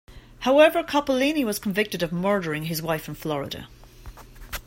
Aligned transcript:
However, 0.39 0.81
Coppolino 0.81 1.45
was 1.45 1.59
convicted 1.59 2.01
of 2.01 2.11
murdering 2.11 2.63
his 2.63 2.81
wife 2.81 3.07
in 3.07 3.13
Florida. 3.13 3.67